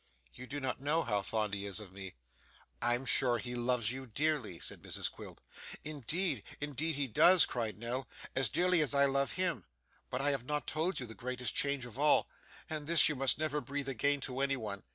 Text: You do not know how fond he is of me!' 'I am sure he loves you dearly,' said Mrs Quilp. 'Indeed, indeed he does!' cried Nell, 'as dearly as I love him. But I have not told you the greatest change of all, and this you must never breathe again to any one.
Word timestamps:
You 0.33 0.47
do 0.47 0.59
not 0.59 0.81
know 0.81 1.03
how 1.03 1.21
fond 1.21 1.53
he 1.53 1.67
is 1.67 1.79
of 1.79 1.91
me!' 1.91 2.15
'I 2.81 2.95
am 2.95 3.05
sure 3.05 3.37
he 3.37 3.53
loves 3.53 3.91
you 3.91 4.07
dearly,' 4.07 4.57
said 4.57 4.81
Mrs 4.81 5.11
Quilp. 5.11 5.39
'Indeed, 5.83 6.41
indeed 6.59 6.95
he 6.95 7.05
does!' 7.05 7.45
cried 7.45 7.77
Nell, 7.77 8.07
'as 8.35 8.49
dearly 8.49 8.81
as 8.81 8.95
I 8.95 9.05
love 9.05 9.33
him. 9.33 9.63
But 10.09 10.19
I 10.19 10.31
have 10.31 10.43
not 10.45 10.65
told 10.65 10.99
you 10.99 11.05
the 11.05 11.13
greatest 11.13 11.53
change 11.53 11.85
of 11.85 11.99
all, 11.99 12.27
and 12.67 12.87
this 12.87 13.09
you 13.09 13.15
must 13.15 13.37
never 13.37 13.61
breathe 13.61 13.89
again 13.89 14.21
to 14.21 14.41
any 14.41 14.57
one. 14.57 14.81